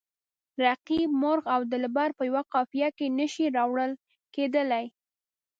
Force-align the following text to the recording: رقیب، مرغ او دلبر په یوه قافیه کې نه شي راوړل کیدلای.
رقیب، 0.65 1.09
مرغ 1.21 1.43
او 1.55 1.61
دلبر 1.71 2.09
په 2.17 2.23
یوه 2.29 2.41
قافیه 2.53 2.89
کې 2.97 3.07
نه 3.19 3.27
شي 3.33 3.45
راوړل 3.57 3.91
کیدلای. 4.33 4.85